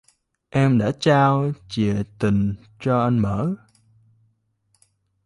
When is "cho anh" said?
2.79-3.19